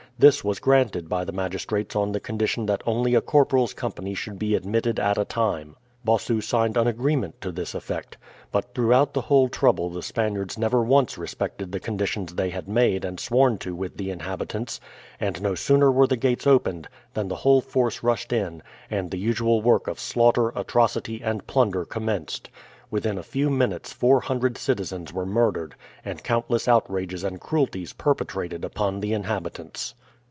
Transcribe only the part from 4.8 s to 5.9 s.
at a time.